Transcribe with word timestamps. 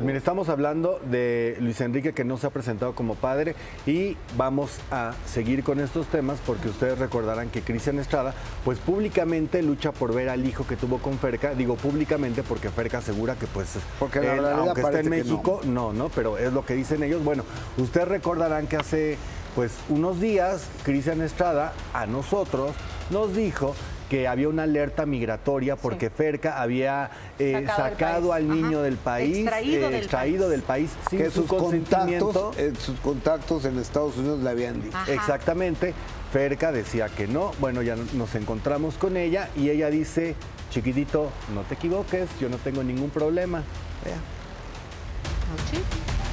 Mire, 0.00 0.16
estamos 0.16 0.48
hablando 0.48 0.98
de 1.10 1.58
Luis 1.60 1.78
Enrique 1.82 2.14
que 2.14 2.24
no 2.24 2.38
se 2.38 2.46
ha 2.46 2.50
presentado 2.50 2.94
como 2.94 3.16
padre 3.16 3.54
y 3.84 4.16
vamos 4.34 4.78
a 4.90 5.12
seguir 5.26 5.62
con 5.62 5.78
estos 5.78 6.06
temas 6.06 6.38
porque 6.46 6.70
ustedes 6.70 6.98
recordarán 6.98 7.50
que 7.50 7.60
Cristian 7.60 7.98
Estrada 7.98 8.32
pues 8.64 8.78
públicamente 8.78 9.62
lucha 9.62 9.92
por 9.92 10.14
ver 10.14 10.30
al 10.30 10.46
hijo 10.46 10.66
que 10.66 10.76
tuvo 10.76 11.00
con 11.00 11.18
Ferca, 11.18 11.52
digo 11.52 11.76
públicamente 11.76 12.42
porque 12.42 12.70
Ferca 12.70 12.98
asegura 12.98 13.34
que 13.34 13.46
pues 13.46 13.74
porque 13.98 14.20
la 14.20 14.36
él, 14.36 14.40
realidad 14.40 14.68
aunque 14.68 14.80
está 14.80 15.00
en 15.00 15.10
México, 15.10 15.60
no. 15.64 15.92
no, 15.92 16.08
pero 16.08 16.38
es 16.38 16.50
lo 16.50 16.64
que 16.64 16.72
dicen 16.72 17.02
ellos. 17.02 17.22
Bueno, 17.22 17.44
ustedes 17.76 18.08
recordarán 18.08 18.68
que 18.68 18.76
hace 18.76 19.18
pues 19.54 19.72
unos 19.90 20.18
días 20.18 20.66
Cristian 20.82 21.20
Estrada 21.20 21.74
a 21.92 22.06
nosotros 22.06 22.72
nos 23.10 23.36
dijo 23.36 23.74
que 24.10 24.26
había 24.26 24.48
una 24.48 24.64
alerta 24.64 25.06
migratoria 25.06 25.76
porque 25.76 26.10
Ferca 26.10 26.60
había 26.60 27.10
eh, 27.38 27.64
Sacado 27.74 28.32
al 28.32 28.48
niño 28.48 28.78
Ajá. 28.78 28.82
del 28.82 28.96
país, 28.96 29.38
Extraído 29.38 29.86
eh, 29.86 29.90
del 29.90 29.94
extraído 29.94 30.38
país. 30.40 30.50
del 30.50 30.62
país 30.62 30.90
sin 31.08 31.18
que 31.20 31.30
su 31.30 31.42
sus 31.42 31.46
contactos, 31.46 32.58
eh, 32.58 32.72
sus 32.78 32.98
contactos 32.98 33.64
en 33.64 33.78
Estados 33.78 34.16
Unidos 34.16 34.40
le 34.42 34.50
habían 34.50 34.82
dicho. 34.82 34.96
Ajá. 34.96 35.12
Exactamente. 35.12 35.94
Ferca 36.32 36.72
decía 36.72 37.08
que 37.08 37.28
no. 37.28 37.52
Bueno, 37.60 37.82
ya 37.82 37.96
nos 37.96 38.34
encontramos 38.34 38.96
con 38.96 39.16
ella 39.16 39.48
y 39.56 39.70
ella 39.70 39.90
dice, 39.90 40.34
chiquitito, 40.70 41.30
no 41.54 41.62
te 41.62 41.74
equivoques, 41.74 42.28
yo 42.40 42.48
no 42.48 42.58
tengo 42.58 42.82
ningún 42.82 43.10
problema. 43.10 43.62
Vea. 44.04 44.16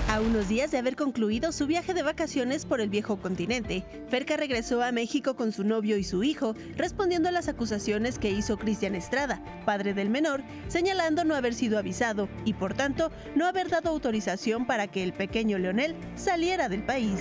A 0.10 0.22
unos 0.22 0.48
días 0.48 0.72
de 0.72 0.78
haber 0.78 0.96
concluido 0.96 1.52
su 1.52 1.68
viaje 1.68 1.94
de 1.94 2.02
vacaciones 2.02 2.66
por 2.66 2.80
el 2.80 2.90
viejo 2.90 3.18
continente, 3.18 3.84
Ferca 4.10 4.38
regresó 4.38 4.82
a 4.82 4.92
México 4.94 5.36
con 5.36 5.52
su 5.52 5.66
novio 5.66 5.98
y 5.98 6.04
su 6.06 6.24
hijo, 6.24 6.56
respondiendo 6.78 7.28
a 7.28 7.32
las 7.34 7.50
acusaciones 7.50 8.18
que 8.18 8.30
hizo 8.32 8.58
Cristian 8.58 8.96
Estrada, 8.96 9.42
padre 9.66 9.94
del 9.94 10.10
menor, 10.10 10.44
señalando 10.70 11.26
no 11.26 11.36
haber 11.36 11.54
sido 11.54 11.78
avisado 11.78 12.30
y 12.46 12.54
por 12.54 12.74
tanto 12.74 13.12
no 13.36 13.46
haber 13.46 13.68
dado 13.70 13.90
autorización 13.90 14.66
para 14.66 14.88
que 14.88 15.04
el 15.04 15.12
pequeño 15.12 15.58
Leonel 15.58 15.96
saliera 16.16 16.70
del 16.70 16.84
país. 16.84 17.20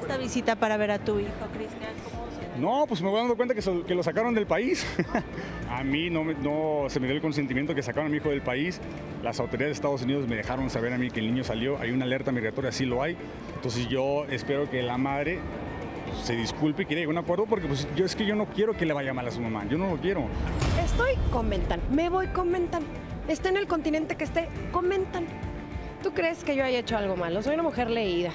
esta 0.00 0.16
visita 0.18 0.56
para 0.56 0.76
ver 0.76 0.90
a 0.90 0.98
tu 0.98 1.18
hijo, 1.18 1.30
Cristian? 1.56 1.92
¿Cómo 2.04 2.26
se- 2.30 2.60
No, 2.60 2.84
pues 2.86 3.00
me 3.00 3.08
voy 3.08 3.20
dando 3.20 3.36
cuenta 3.36 3.54
que, 3.54 3.62
so- 3.62 3.84
que 3.86 3.94
lo 3.94 4.02
sacaron 4.02 4.34
del 4.34 4.46
país. 4.46 4.84
a 5.74 5.82
mí 5.82 6.08
no, 6.08 6.88
se 6.88 7.00
me 7.00 7.06
dio 7.06 7.16
el 7.16 7.22
consentimiento 7.22 7.74
que 7.74 7.82
sacaron 7.82 8.06
a 8.06 8.10
mi 8.10 8.18
hijo 8.18 8.28
del 8.28 8.42
país. 8.42 8.80
Las 9.22 9.40
autoridades 9.40 9.70
de 9.70 9.74
Estados 9.74 10.02
Unidos 10.02 10.28
me 10.28 10.36
dejaron 10.36 10.70
saber 10.70 10.92
a 10.92 10.98
mí 10.98 11.10
que 11.10 11.18
el 11.18 11.26
niño 11.26 11.42
salió. 11.42 11.78
Hay 11.78 11.90
una 11.90 12.04
alerta 12.04 12.30
migratoria, 12.30 12.70
sí 12.70 12.84
lo 12.84 13.02
hay. 13.02 13.16
Entonces 13.56 13.88
yo 13.88 14.24
espero 14.30 14.70
que 14.70 14.82
la 14.82 14.98
madre 14.98 15.40
se 16.22 16.36
disculpe 16.36 16.82
y 16.82 16.86
que 16.86 16.94
llegue 16.94 17.06
a 17.06 17.10
un 17.10 17.18
acuerdo 17.18 17.46
porque 17.46 17.66
pues, 17.66 17.88
yo 17.96 18.04
es 18.04 18.14
que 18.14 18.24
yo 18.24 18.36
no 18.36 18.46
quiero 18.46 18.76
que 18.76 18.86
le 18.86 18.92
vaya 18.92 19.12
mal 19.12 19.26
a 19.26 19.32
su 19.32 19.40
mamá. 19.40 19.64
Yo 19.68 19.76
no 19.76 19.90
lo 19.90 19.96
quiero. 19.96 20.26
Estoy, 20.84 21.14
comentan. 21.32 21.80
Me 21.90 22.08
voy, 22.08 22.28
comentan. 22.28 22.84
Esté 23.26 23.48
en 23.48 23.56
el 23.56 23.66
continente 23.66 24.14
que 24.16 24.24
esté, 24.24 24.48
comentan. 24.70 25.26
¿Tú 26.04 26.12
crees 26.12 26.44
que 26.44 26.54
yo 26.54 26.62
haya 26.62 26.78
hecho 26.78 26.96
algo 26.96 27.16
malo? 27.16 27.42
Soy 27.42 27.54
una 27.54 27.62
mujer 27.64 27.90
leída. 27.90 28.30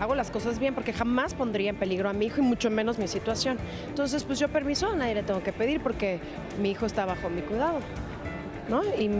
Hago 0.00 0.14
las 0.14 0.30
cosas 0.30 0.58
bien 0.58 0.74
porque 0.74 0.92
jamás 0.92 1.34
pondría 1.34 1.70
en 1.70 1.76
peligro 1.76 2.08
a 2.08 2.12
mi 2.12 2.26
hijo 2.26 2.40
y 2.40 2.44
mucho 2.44 2.70
menos 2.70 2.98
mi 2.98 3.08
situación. 3.08 3.58
Entonces, 3.88 4.24
pues 4.24 4.38
yo 4.38 4.48
permiso 4.48 4.88
a 4.88 4.96
nadie 4.96 5.14
le 5.14 5.22
tengo 5.22 5.42
que 5.42 5.52
pedir 5.52 5.80
porque 5.80 6.20
mi 6.60 6.70
hijo 6.70 6.86
está 6.86 7.04
bajo 7.04 7.28
mi 7.28 7.42
cuidado. 7.42 7.78
¿No? 8.68 8.82
Y 8.84 9.10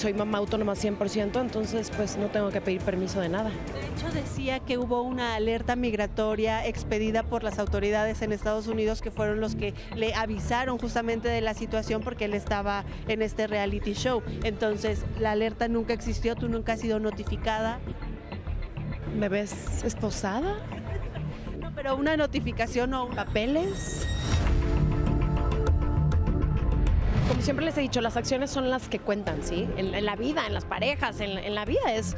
soy 0.00 0.14
mamá 0.14 0.38
autónoma 0.38 0.72
100%, 0.72 1.40
entonces 1.40 1.90
pues 1.94 2.16
no 2.16 2.28
tengo 2.28 2.48
que 2.50 2.62
pedir 2.62 2.80
permiso 2.80 3.20
de 3.20 3.28
nada. 3.28 3.50
De 3.50 3.86
hecho, 3.86 4.10
decía 4.14 4.58
que 4.58 4.78
hubo 4.78 5.02
una 5.02 5.34
alerta 5.34 5.76
migratoria 5.76 6.66
expedida 6.66 7.22
por 7.22 7.42
las 7.42 7.58
autoridades 7.58 8.22
en 8.22 8.32
Estados 8.32 8.66
Unidos 8.66 9.02
que 9.02 9.10
fueron 9.10 9.40
los 9.40 9.56
que 9.56 9.74
le 9.94 10.14
avisaron 10.14 10.78
justamente 10.78 11.28
de 11.28 11.42
la 11.42 11.52
situación 11.52 12.00
porque 12.02 12.24
él 12.24 12.34
estaba 12.34 12.84
en 13.08 13.20
este 13.20 13.46
reality 13.46 13.92
show. 13.92 14.22
Entonces, 14.42 15.04
la 15.18 15.32
alerta 15.32 15.68
nunca 15.68 15.92
existió, 15.92 16.34
tú 16.34 16.48
nunca 16.48 16.72
has 16.72 16.80
sido 16.80 16.98
notificada. 16.98 17.78
¿Me 19.14 19.28
ves 19.28 19.84
esposada? 19.84 20.56
No, 21.60 21.72
pero 21.74 21.96
una 21.96 22.16
notificación 22.16 22.94
o 22.94 23.08
¿Papeles? 23.08 24.06
Como 27.28 27.42
siempre 27.42 27.64
les 27.64 27.76
he 27.78 27.80
dicho, 27.80 28.00
las 28.00 28.16
acciones 28.16 28.50
son 28.50 28.70
las 28.70 28.88
que 28.88 28.98
cuentan, 28.98 29.42
¿sí? 29.42 29.68
En, 29.76 29.94
en 29.94 30.04
la 30.04 30.16
vida, 30.16 30.46
en 30.46 30.54
las 30.54 30.64
parejas, 30.64 31.20
en, 31.20 31.38
en 31.38 31.54
la 31.54 31.64
vida 31.64 31.94
es... 31.94 32.16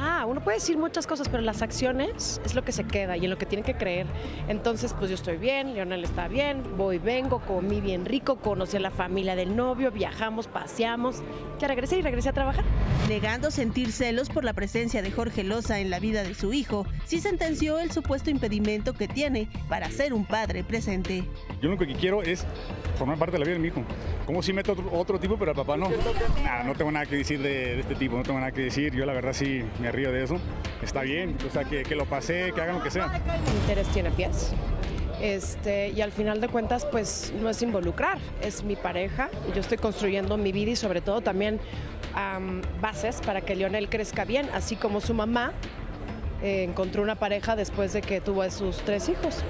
Ah, 0.00 0.26
uno 0.26 0.40
puede 0.40 0.58
decir 0.58 0.78
muchas 0.78 1.08
cosas, 1.08 1.28
pero 1.28 1.42
las 1.42 1.60
acciones 1.60 2.40
es 2.44 2.54
lo 2.54 2.62
que 2.62 2.70
se 2.70 2.84
queda 2.84 3.16
y 3.16 3.24
en 3.24 3.30
lo 3.30 3.36
que 3.36 3.46
tienen 3.46 3.64
que 3.64 3.74
creer. 3.74 4.06
Entonces, 4.46 4.94
pues 4.96 5.10
yo 5.10 5.16
estoy 5.16 5.38
bien, 5.38 5.74
Leonel 5.74 6.04
está 6.04 6.28
bien, 6.28 6.62
voy, 6.76 6.98
vengo, 6.98 7.40
comí 7.40 7.80
bien 7.80 8.04
rico, 8.04 8.36
conocí 8.36 8.76
a 8.76 8.80
la 8.80 8.92
familia 8.92 9.34
del 9.34 9.56
novio, 9.56 9.90
viajamos, 9.90 10.46
paseamos. 10.46 11.24
Ya 11.58 11.66
regresé 11.66 11.98
y 11.98 12.02
regresé 12.02 12.28
a 12.28 12.32
trabajar. 12.32 12.64
Negando 13.08 13.50
sentir 13.50 13.90
celos 13.90 14.28
por 14.28 14.44
la 14.44 14.52
presencia 14.52 15.02
de 15.02 15.10
Jorge 15.10 15.42
Loza 15.42 15.80
en 15.80 15.90
la 15.90 15.98
vida 15.98 16.22
de 16.22 16.34
su 16.34 16.52
hijo, 16.52 16.86
sí 17.04 17.20
sentenció 17.20 17.80
el 17.80 17.90
supuesto 17.90 18.30
impedimento 18.30 18.92
que 18.92 19.08
tiene 19.08 19.48
para 19.68 19.90
ser 19.90 20.14
un 20.14 20.24
padre 20.24 20.62
presente. 20.62 21.24
Yo 21.60 21.62
lo 21.62 21.68
único 21.70 21.86
que 21.86 21.94
quiero 21.94 22.22
es 22.22 22.46
formar 22.96 23.18
parte 23.18 23.32
de 23.32 23.38
la 23.40 23.44
vida 23.46 23.54
de 23.54 23.60
mi 23.60 23.68
hijo. 23.68 23.82
Como 24.26 24.42
si 24.44 24.52
meto 24.52 24.72
otro, 24.72 24.88
otro 24.92 25.18
tipo, 25.18 25.36
pero 25.36 25.50
al 25.50 25.56
papá 25.56 25.76
no. 25.76 25.88
Nada, 26.44 26.62
no 26.62 26.74
tengo 26.74 26.92
nada 26.92 27.06
que 27.06 27.16
decir 27.16 27.40
de, 27.40 27.48
de 27.48 27.80
este 27.80 27.96
tipo, 27.96 28.16
no 28.16 28.22
tengo 28.22 28.38
nada 28.38 28.52
que 28.52 28.60
decir. 28.60 28.94
Yo 28.94 29.04
la 29.04 29.12
verdad 29.12 29.32
sí 29.32 29.64
me 29.80 29.87
río 29.92 30.12
de 30.12 30.24
eso. 30.24 30.38
Está 30.82 31.02
bien, 31.02 31.36
o 31.46 31.50
sea, 31.50 31.64
que, 31.64 31.82
que 31.82 31.94
lo 31.94 32.04
pase, 32.06 32.52
que 32.54 32.60
hagan 32.60 32.76
lo 32.76 32.82
que 32.82 32.90
sea. 32.90 33.20
Interés 33.62 33.88
tiene 33.88 34.10
pies. 34.10 34.52
Este, 35.20 35.88
y 35.88 36.00
al 36.00 36.12
final 36.12 36.40
de 36.40 36.48
cuentas, 36.48 36.86
pues 36.86 37.32
no 37.40 37.50
es 37.50 37.60
involucrar, 37.62 38.18
es 38.40 38.62
mi 38.62 38.76
pareja. 38.76 39.30
Yo 39.54 39.60
estoy 39.60 39.78
construyendo 39.78 40.36
mi 40.36 40.52
vida 40.52 40.70
y 40.70 40.76
sobre 40.76 41.00
todo 41.00 41.20
también 41.20 41.60
am, 42.14 42.62
bases 42.80 43.20
para 43.24 43.40
que 43.40 43.56
Lionel 43.56 43.88
crezca 43.88 44.24
bien, 44.24 44.48
así 44.54 44.76
como 44.76 45.00
su 45.00 45.14
mamá 45.14 45.52
eh, 46.42 46.62
encontró 46.62 47.02
una 47.02 47.16
pareja 47.16 47.56
después 47.56 47.92
de 47.92 48.00
que 48.00 48.20
tuvo 48.20 48.42
a 48.42 48.50
sus 48.50 48.78
tres 48.78 49.08
hijos. 49.08 49.42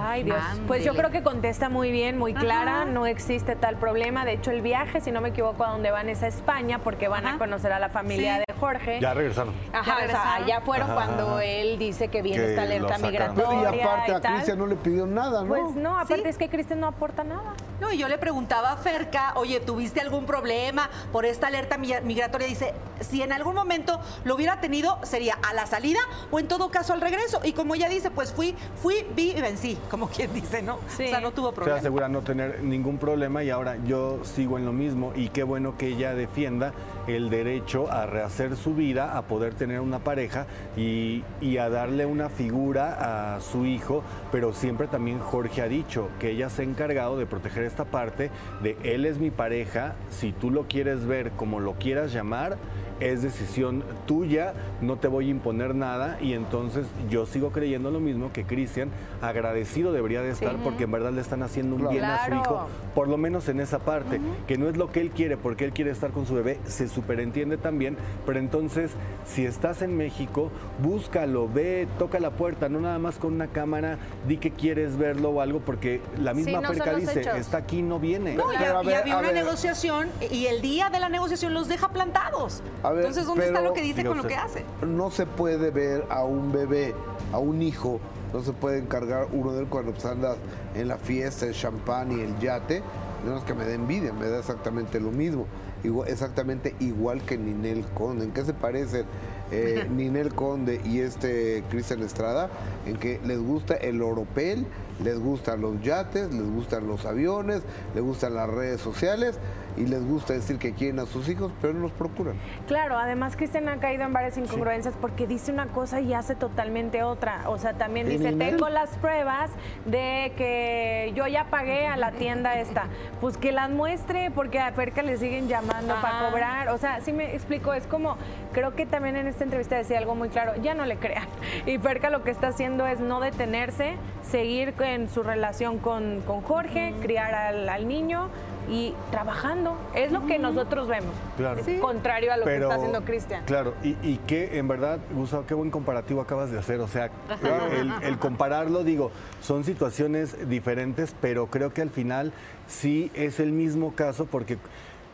Ay, 0.00 0.22
Dios. 0.24 0.38
Pues 0.66 0.84
yo 0.84 0.94
creo 0.94 1.10
que 1.10 1.22
contesta 1.22 1.68
muy 1.68 1.90
bien, 1.90 2.18
muy 2.18 2.34
clara. 2.34 2.84
No 2.84 3.06
existe 3.06 3.56
tal 3.56 3.76
problema. 3.76 4.24
De 4.24 4.32
hecho, 4.32 4.50
el 4.50 4.62
viaje, 4.62 5.00
si 5.00 5.10
no 5.12 5.20
me 5.20 5.30
equivoco, 5.30 5.64
a 5.64 5.70
donde 5.70 5.90
van 5.90 6.08
es 6.08 6.22
a 6.22 6.26
España 6.28 6.78
porque 6.80 7.08
van 7.08 7.26
a 7.26 7.38
conocer 7.38 7.72
a 7.72 7.78
la 7.78 7.88
familia 7.88 8.36
Sí. 8.36 8.44
de 8.48 8.54
Jorge. 8.58 9.00
Ya 9.00 9.14
regresaron. 9.14 9.54
Ajá, 9.72 9.96
Ya 10.00 10.04
o 10.04 10.46
sea, 10.46 10.60
fueron 10.62 10.90
Ajá, 10.90 10.94
cuando 10.94 11.40
él 11.40 11.78
dice 11.78 12.08
que 12.08 12.22
viene 12.22 12.38
Que 12.42 12.50
esta 12.50 12.62
alerta 12.62 12.98
migratoria. 12.98 13.74
y 13.76 13.80
aparte 13.80 14.14
a. 14.14 14.20
Cristian 14.20 14.58
no 14.58 14.66
le 14.66 14.76
pidió 14.76 15.06
nada, 15.06 15.42
¿no? 15.42 15.48
Pues 15.48 15.74
no, 15.76 15.94
aparte 15.98 16.22
Sí. 16.22 16.28
es 16.28 16.38
que 16.38 16.48
Cristian 16.48 16.80
no 16.80 16.86
aporta 16.88 17.24
nada. 17.24 17.54
No, 17.80 17.92
y 17.92 17.98
yo 17.98 18.08
le 18.08 18.18
preguntaba 18.18 18.72
a 18.72 18.76
Ferca, 18.76 19.32
oye, 19.36 19.60
¿tuviste 19.60 20.00
algún 20.00 20.26
problema 20.26 20.90
por 21.12 21.24
esta 21.24 21.46
alerta 21.46 21.78
mi- 21.78 21.92
migratoria? 22.02 22.46
Dice, 22.48 22.74
si 23.00 23.22
en 23.22 23.32
algún 23.32 23.54
momento 23.54 24.00
lo 24.24 24.34
hubiera 24.34 24.60
tenido, 24.60 24.98
sería 25.04 25.38
a 25.48 25.54
la 25.54 25.64
salida 25.66 26.00
o 26.32 26.40
en 26.40 26.48
todo 26.48 26.70
caso 26.70 26.92
al 26.92 27.00
regreso. 27.00 27.40
Y 27.44 27.52
como 27.52 27.76
ella 27.76 27.88
dice, 27.88 28.10
pues 28.10 28.32
fui, 28.32 28.56
fui, 28.82 29.06
vi 29.14 29.30
y 29.30 29.40
vencí, 29.40 29.78
como 29.90 30.08
quien 30.08 30.32
dice, 30.34 30.60
¿no? 30.60 30.78
Sí. 30.96 31.04
O 31.04 31.08
sea, 31.08 31.20
no 31.20 31.30
tuvo 31.30 31.50
Se 31.50 31.54
problema. 31.54 31.78
asegura 31.78 32.08
no 32.08 32.22
tener 32.22 32.62
ningún 32.64 32.98
problema 32.98 33.44
y 33.44 33.50
ahora 33.50 33.76
yo 33.84 34.18
sigo 34.24 34.58
en 34.58 34.64
lo 34.66 34.72
mismo 34.72 35.12
y 35.14 35.28
qué 35.28 35.44
bueno 35.44 35.76
que 35.78 35.86
ella 35.86 36.14
defienda 36.14 36.72
el 37.08 37.30
derecho 37.30 37.90
a 37.90 38.06
rehacer 38.06 38.56
su 38.56 38.74
vida, 38.74 39.16
a 39.16 39.22
poder 39.22 39.54
tener 39.54 39.80
una 39.80 39.98
pareja 39.98 40.46
y, 40.76 41.22
a 41.58 41.68
darle 41.68 42.06
una 42.06 42.28
figura 42.28 43.34
a 43.34 43.40
su 43.40 43.66
hijo, 43.66 44.04
pero 44.30 44.52
siempre 44.52 44.86
también 44.86 45.18
Jorge 45.18 45.62
ha 45.62 45.68
dicho 45.68 46.08
que 46.20 46.30
ella 46.30 46.50
se 46.50 46.62
ha 46.62 46.64
encargado 46.64 47.18
de 47.18 47.26
proteger 47.26 47.64
esta 47.64 47.84
parte 47.84 48.30
de 48.62 48.76
él 48.84 49.06
es 49.06 49.18
mi 49.18 49.30
pareja, 49.30 49.94
si 50.10 50.30
tú 50.32 50.50
lo 50.50 50.68
quieres 50.68 51.04
ver 51.06 51.32
como 51.32 51.58
lo 51.58 51.72
quieras 51.74 52.12
llamar, 52.12 52.58
es 53.00 53.22
decisión 53.22 53.82
tuya, 54.06 54.54
no 54.80 54.96
te 54.96 55.08
voy 55.08 55.28
a 55.28 55.30
imponer 55.30 55.74
nada 55.74 56.18
y 56.20 56.32
entonces 56.32 56.86
yo 57.08 57.26
sigo 57.26 57.50
creyendo 57.50 57.90
lo 57.90 58.00
mismo 58.00 58.32
que 58.32 58.44
Cristian, 58.44 58.90
agradecido 59.22 59.92
debería 59.92 60.22
de 60.22 60.30
estar 60.30 60.56
porque 60.56 60.84
en 60.84 60.92
verdad 60.92 61.12
le 61.12 61.20
están 61.20 61.42
haciendo 61.42 61.76
un 61.76 61.88
bien 61.88 62.04
a 62.04 62.26
su 62.26 62.34
hijo, 62.34 62.66
por 62.94 63.08
lo 63.08 63.16
menos 63.16 63.48
en 63.48 63.60
esa 63.60 63.78
parte, 63.78 64.20
que 64.46 64.58
no 64.58 64.68
es 64.68 64.76
lo 64.76 64.90
que 64.90 65.00
él 65.00 65.10
quiere 65.10 65.36
porque 65.36 65.64
él 65.64 65.72
quiere 65.72 65.90
estar 65.90 66.10
con 66.10 66.26
su 66.26 66.34
bebé, 66.34 66.58
se 66.64 66.88
superentiende 66.88 67.56
también, 67.56 67.96
pero 68.26 68.38
entonces 68.38 68.92
si 69.26 69.44
estás 69.44 69.82
en 69.82 69.96
México, 69.96 70.50
búscalo, 70.82 71.48
ve, 71.48 71.86
toca 71.98 72.18
la 72.20 72.30
puerta, 72.30 72.68
no 72.68 72.80
nada 72.80 72.98
más 72.98 73.16
con 73.16 73.34
una 73.34 73.48
cámara, 73.48 73.98
di 74.26 74.38
que 74.38 74.50
quieres 74.50 74.96
verlo 74.96 75.30
o 75.30 75.40
algo 75.40 75.60
porque 75.60 76.00
la 76.18 76.34
misma 76.34 76.60
no 76.60 76.68
son 76.68 76.76
perca 76.78 76.94
dice, 76.96 77.20
hechos. 77.20 77.36
está 77.36 77.58
aquí, 77.58 77.82
no 77.82 77.98
viene. 77.98 78.34
No, 78.34 78.52
y, 78.52 78.56
Pero 78.56 78.78
a 78.78 78.82
y 78.82 78.86
ver, 78.86 78.96
había 78.96 79.14
a 79.14 79.18
una 79.18 79.28
ver. 79.32 79.44
negociación 79.44 80.08
y 80.30 80.46
el 80.46 80.60
día 80.62 80.90
de 80.90 81.00
la 81.00 81.08
negociación 81.08 81.54
los 81.54 81.68
deja 81.68 81.88
plantados. 81.90 82.62
A 82.82 82.87
ver, 82.90 83.00
Entonces, 83.00 83.26
¿dónde 83.26 83.46
está 83.46 83.60
lo 83.60 83.72
que 83.72 83.82
dice 83.82 84.04
con 84.04 84.16
lo 84.16 84.24
que 84.24 84.36
hace? 84.36 84.64
No 84.86 85.10
se 85.10 85.26
puede 85.26 85.70
ver 85.70 86.04
a 86.10 86.24
un 86.24 86.52
bebé, 86.52 86.94
a 87.32 87.38
un 87.38 87.62
hijo, 87.62 88.00
no 88.32 88.42
se 88.42 88.52
puede 88.52 88.78
encargar 88.78 89.28
uno 89.32 89.52
de 89.52 89.60
él 89.62 89.66
cuando 89.68 89.92
pues, 89.92 90.04
anda 90.04 90.36
en 90.74 90.88
la 90.88 90.96
fiesta, 90.98 91.46
el 91.46 91.54
champán 91.54 92.12
y 92.12 92.20
el 92.20 92.38
yate. 92.38 92.82
No 93.26 93.36
es 93.36 93.42
que 93.42 93.52
me 93.54 93.64
dé 93.64 93.74
envidia, 93.74 94.12
me 94.12 94.28
da 94.28 94.38
exactamente 94.38 95.00
lo 95.00 95.10
mismo. 95.10 95.46
Igual- 95.82 96.08
exactamente 96.08 96.74
igual 96.80 97.22
que 97.22 97.36
Ninel 97.36 97.84
Conde. 97.94 98.24
¿En 98.24 98.32
qué 98.32 98.44
se 98.44 98.52
parecen 98.54 99.04
eh, 99.50 99.88
Ninel 99.94 100.34
Conde 100.34 100.80
y 100.84 101.00
este 101.00 101.64
Cristian 101.70 102.02
Estrada? 102.02 102.48
En 102.86 102.96
que 102.96 103.20
les 103.24 103.40
gusta 103.40 103.74
el 103.74 104.02
oropel 104.02 104.66
les 105.02 105.18
gustan 105.18 105.60
los 105.60 105.80
yates, 105.82 106.32
les 106.32 106.50
gustan 106.50 106.86
los 106.86 107.04
aviones, 107.06 107.62
les 107.94 108.02
gustan 108.02 108.34
las 108.34 108.48
redes 108.48 108.80
sociales 108.80 109.38
y 109.78 109.86
les 109.86 110.04
gusta 110.04 110.32
decir 110.32 110.58
que 110.58 110.72
quieren 110.72 110.98
a 110.98 111.06
sus 111.06 111.28
hijos, 111.28 111.52
pero 111.60 111.72
no 111.72 111.80
los 111.80 111.92
procuran. 111.92 112.34
Claro, 112.66 112.98
además 112.98 113.36
Cristian 113.36 113.68
ha 113.68 113.78
caído 113.78 114.04
en 114.04 114.12
varias 114.12 114.36
incongruencias 114.36 114.94
porque 115.00 115.26
dice 115.26 115.52
una 115.52 115.66
cosa 115.68 116.00
y 116.00 116.14
hace 116.14 116.34
totalmente 116.34 117.02
otra. 117.02 117.48
O 117.48 117.58
sea, 117.58 117.74
también 117.74 118.08
dice, 118.08 118.32
tengo 118.32 118.68
las 118.68 118.90
pruebas 118.98 119.50
de 119.84 120.32
que 120.36 121.12
yo 121.14 121.26
ya 121.26 121.44
pagué 121.44 121.86
a 121.86 121.96
la 121.96 122.12
tienda 122.12 122.58
esta. 122.58 122.86
Pues 123.20 123.36
que 123.36 123.52
las 123.52 123.70
muestre 123.70 124.30
porque 124.34 124.58
a 124.58 124.72
Ferca 124.72 125.02
le 125.02 125.16
siguen 125.16 125.48
llamando 125.48 125.94
para 126.02 126.28
cobrar. 126.28 126.68
O 126.70 126.78
sea, 126.78 127.00
sí 127.00 127.12
me 127.12 127.34
explico, 127.34 127.72
es 127.72 127.86
como, 127.86 128.16
creo 128.52 128.74
que 128.74 128.84
también 128.86 129.16
en 129.16 129.28
esta 129.28 129.44
entrevista 129.44 129.76
decía 129.76 129.98
algo 129.98 130.14
muy 130.14 130.28
claro, 130.28 130.54
ya 130.60 130.74
no 130.74 130.84
le 130.86 130.96
crean. 130.96 131.28
Y 131.66 131.78
Ferca 131.78 132.10
lo 132.10 132.24
que 132.24 132.30
está 132.30 132.48
haciendo 132.48 132.86
es 132.86 132.98
no 133.00 133.20
detenerse, 133.20 133.94
seguir 134.22 134.74
en 134.94 135.08
su 135.08 135.22
relación 135.22 135.78
con, 135.78 136.20
con 136.26 136.42
Jorge, 136.42 136.94
criar 137.00 137.34
al, 137.34 137.68
al 137.68 137.88
niño 137.88 138.28
y 138.70 138.94
trabajando. 139.10 139.76
Es 139.94 140.12
lo 140.12 140.26
que 140.26 140.38
nosotros 140.38 140.88
vemos. 140.88 141.14
Claro. 141.36 141.62
Contrario 141.80 142.32
a 142.32 142.36
lo 142.36 142.44
que 142.44 142.56
está 142.56 142.74
haciendo 142.74 143.02
Cristian. 143.02 143.44
Claro, 143.44 143.74
y, 143.82 143.96
y, 144.02 144.20
que 144.26 144.58
en 144.58 144.68
verdad, 144.68 144.98
Gustavo, 145.12 145.44
qué 145.46 145.54
buen 145.54 145.70
comparativo 145.70 146.20
acabas 146.20 146.50
de 146.50 146.58
hacer. 146.58 146.80
O 146.80 146.88
sea, 146.88 147.10
el, 148.02 148.18
compararlo, 148.18 148.84
digo, 148.84 149.10
son 149.40 149.64
situaciones 149.64 150.48
diferentes, 150.48 151.14
pero 151.20 151.46
creo 151.46 151.72
que 151.72 151.82
al 151.82 151.90
final 151.90 152.32
sí 152.66 153.10
es 153.14 153.40
el 153.40 153.52
mismo 153.52 153.94
caso 153.94 154.26
porque 154.26 154.58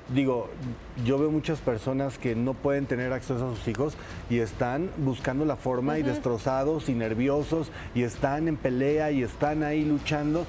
digo, 0.08 0.50
yo 1.04 1.18
veo 1.18 1.30
muchas 1.30 1.60
personas 1.60 2.18
que 2.18 2.34
no 2.34 2.54
pueden 2.54 2.86
tener 2.86 3.12
acceso 3.12 3.48
a 3.48 3.56
sus 3.56 3.66
hijos 3.68 3.96
y 4.28 4.38
están 4.38 4.90
buscando 4.98 5.44
la 5.44 5.56
forma 5.56 5.98
y 5.98 6.02
destrozados 6.02 6.88
y 6.88 6.94
nerviosos 6.94 7.70
y 7.94 8.02
están 8.02 8.48
en 8.48 8.56
pelea 8.56 9.10
y 9.10 9.22
están 9.22 9.62
ahí 9.62 9.84
luchando 9.84 10.46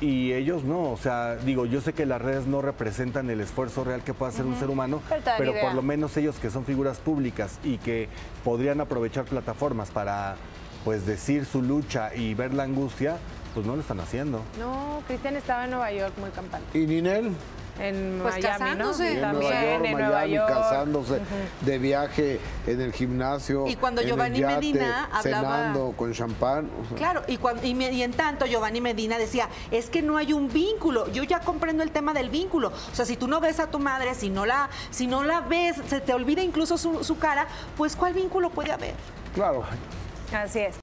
y 0.00 0.32
ellos 0.32 0.64
no, 0.64 0.90
o 0.90 0.96
sea, 0.96 1.36
digo, 1.36 1.66
yo 1.66 1.80
sé 1.80 1.92
que 1.92 2.04
las 2.04 2.20
redes 2.20 2.46
no 2.46 2.60
representan 2.60 3.30
el 3.30 3.40
esfuerzo 3.40 3.84
real 3.84 4.02
que 4.02 4.12
puede 4.12 4.32
hacer 4.32 4.44
un 4.44 4.58
ser 4.58 4.68
humano, 4.68 5.00
pero 5.38 5.52
por 5.60 5.74
lo 5.74 5.82
menos 5.82 6.16
ellos 6.16 6.36
que 6.38 6.50
son 6.50 6.64
figuras 6.64 6.98
públicas 6.98 7.58
y 7.62 7.78
que 7.78 8.08
podrían 8.42 8.80
aprovechar 8.80 9.24
plataformas 9.24 9.90
para 9.90 10.36
pues 10.84 11.06
decir 11.06 11.46
su 11.46 11.62
lucha 11.62 12.14
y 12.14 12.34
ver 12.34 12.52
la 12.52 12.64
angustia, 12.64 13.16
pues 13.54 13.64
no 13.64 13.76
lo 13.76 13.80
están 13.80 14.00
haciendo. 14.00 14.42
No, 14.58 15.00
Cristian 15.06 15.36
estaba 15.36 15.64
en 15.64 15.70
Nueva 15.70 15.92
York 15.92 16.12
muy 16.18 16.30
campante. 16.30 16.78
¿Y 16.78 16.86
Ninel? 16.86 17.32
En 17.78 18.20
pues 18.22 18.34
Miami, 18.34 18.58
casándose. 18.58 19.14
¿no? 19.14 19.20
También, 19.20 19.86
en 19.86 19.92
Nueva 19.92 20.26
York. 20.26 20.48
casándose, 20.48 21.20
de 21.60 21.78
viaje 21.78 22.40
en 22.66 22.80
el 22.80 22.92
gimnasio. 22.92 23.66
Y 23.66 23.76
cuando 23.76 24.02
Giovanni 24.02 24.40
Medina 24.40 25.08
hablaba. 25.12 25.22
Cenando 25.22 25.94
con 25.96 26.12
champán. 26.12 26.70
Claro, 26.96 27.22
y, 27.26 27.36
cuando, 27.36 27.66
y, 27.66 28.02
en 28.02 28.12
tanto 28.12 28.46
Giovanni 28.46 28.80
Medina 28.80 29.18
decía: 29.18 29.48
es 29.70 29.90
que 29.90 30.02
no 30.02 30.16
hay 30.16 30.32
un 30.32 30.48
vínculo. 30.52 31.10
Yo 31.12 31.22
ya 31.22 31.40
comprendo 31.40 31.82
el 31.82 31.90
tema 31.90 32.12
del 32.12 32.30
vínculo. 32.30 32.68
O 32.68 32.94
sea, 32.94 33.04
si 33.04 33.16
tú 33.16 33.28
no 33.28 33.40
ves 33.40 33.60
a 33.60 33.68
tu 33.68 33.78
madre, 33.78 34.14
si 34.14 34.30
no 34.30 34.46
la, 34.46 34.68
si 34.90 35.06
no 35.06 35.24
la 35.24 35.40
ves, 35.40 35.76
se 35.88 36.00
te 36.00 36.12
olvida 36.12 36.42
incluso 36.42 36.78
su, 36.78 37.04
su 37.04 37.18
cara, 37.18 37.46
pues 37.76 37.96
¿cuál 37.96 38.14
vínculo 38.14 38.50
puede 38.50 38.72
haber? 38.72 38.94
Claro. 39.34 39.64
Así 40.32 40.60
es. 40.60 40.76